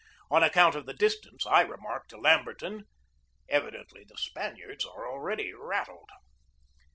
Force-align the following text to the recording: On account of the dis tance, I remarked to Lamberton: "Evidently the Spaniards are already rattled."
On 0.31 0.41
account 0.41 0.73
of 0.73 0.87
the 0.87 0.95
dis 0.95 1.19
tance, 1.21 1.45
I 1.45 1.61
remarked 1.61 2.09
to 2.09 2.17
Lamberton: 2.17 2.85
"Evidently 3.47 4.03
the 4.03 4.17
Spaniards 4.17 4.83
are 4.83 5.07
already 5.07 5.53
rattled." 5.53 6.09